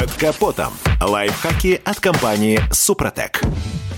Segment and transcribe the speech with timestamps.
[0.00, 0.72] Под капотом.
[0.98, 3.42] Лайфхаки от компании «Супротек».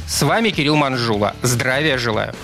[0.09, 1.37] С вами Кирилл Манжула.
[1.43, 2.35] Здравия желаю.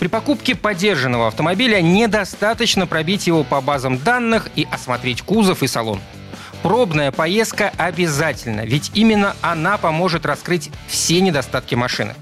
[0.00, 6.00] При покупке подержанного автомобиля недостаточно пробить его по базам данных и осмотреть кузов и салон.
[6.64, 12.16] Пробная поездка обязательно, ведь именно она поможет раскрыть все недостатки машины.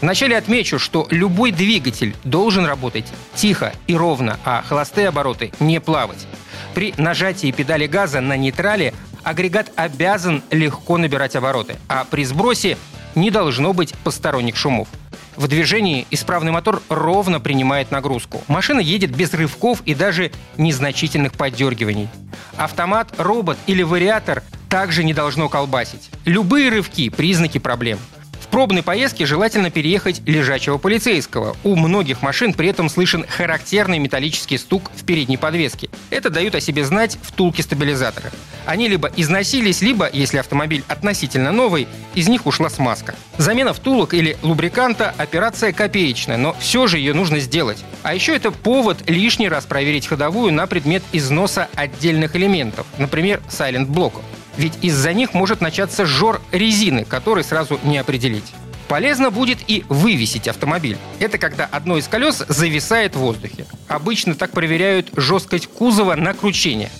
[0.00, 3.06] Вначале отмечу, что любой двигатель должен работать
[3.36, 6.26] тихо и ровно, а холостые обороты не плавать.
[6.74, 8.94] При нажатии педали газа на нейтрале
[9.24, 12.76] агрегат обязан легко набирать обороты, а при сбросе
[13.14, 14.88] не должно быть посторонних шумов.
[15.36, 18.42] В движении исправный мотор ровно принимает нагрузку.
[18.48, 22.08] Машина едет без рывков и даже незначительных поддергиваний.
[22.56, 26.10] Автомат, робот или вариатор также не должно колбасить.
[26.24, 27.98] Любые рывки– признаки проблем–
[28.52, 31.56] пробной поездке желательно переехать лежачего полицейского.
[31.64, 35.88] У многих машин при этом слышен характерный металлический стук в передней подвеске.
[36.10, 38.30] Это дают о себе знать втулки стабилизатора.
[38.66, 43.14] Они либо износились, либо, если автомобиль относительно новый, из них ушла смазка.
[43.38, 47.84] Замена втулок или лубриканта– операция копеечная, но все же ее нужно сделать.
[48.02, 54.22] А еще это повод лишний раз проверить ходовую на предмет износа отдельных элементов, например, сайлент-блоков.
[54.56, 58.52] Ведь из-за них может начаться жор резины, который сразу не определить.
[58.88, 60.98] Полезно будет и вывесить автомобиль.
[61.18, 63.64] Это когда одно из колес зависает в воздухе.
[63.88, 66.90] Обычно так проверяют жесткость кузова на кручение.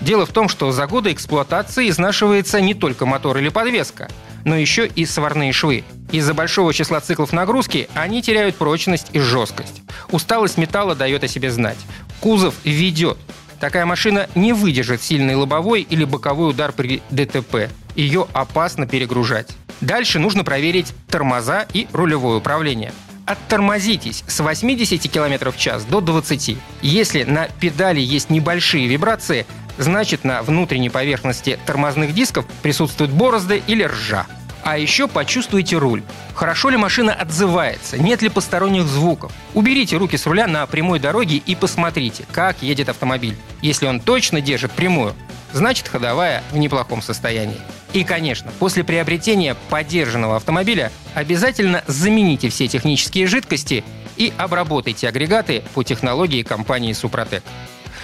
[0.00, 4.08] Дело в том, что за годы эксплуатации изнашивается не только мотор или подвеска,
[4.44, 5.84] но еще и сварные швы.
[6.12, 9.82] Из-за большого числа циклов нагрузки они теряют прочность и жесткость.
[10.10, 11.78] Усталость металла дает о себе знать.
[12.20, 13.18] Кузов ведет,
[13.60, 17.68] Такая машина не выдержит сильный лобовой или боковой удар при ДТП.
[17.96, 19.48] Ее опасно перегружать.
[19.80, 22.92] Дальше нужно проверить тормоза и рулевое управление.
[23.26, 26.56] Оттормозитесь с 80 км в час до 20.
[26.82, 29.44] Если на педали есть небольшие вибрации,
[29.78, 34.26] значит на внутренней поверхности тормозных дисков присутствуют борозды или ржа.
[34.62, 36.02] А еще почувствуйте руль.
[36.34, 37.96] Хорошо ли машина отзывается?
[37.96, 39.32] Нет ли посторонних звуков?
[39.54, 43.36] Уберите руки с руля на прямой дороге и посмотрите, как едет автомобиль.
[43.62, 45.14] Если он точно держит прямую,
[45.52, 47.60] значит ходовая в неплохом состоянии.
[47.92, 53.84] И, конечно, после приобретения поддержанного автомобиля обязательно замените все технические жидкости
[54.18, 57.42] и обработайте агрегаты по технологии компании «Супротек».